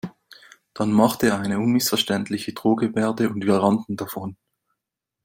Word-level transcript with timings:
Dann 0.73 0.91
machte 0.91 1.27
er 1.27 1.37
eine 1.39 1.59
unmissverständliche 1.59 2.53
Drohgebärde 2.53 3.29
und 3.29 3.45
wir 3.45 3.53
rannten 3.57 3.97
davon. 3.97 4.35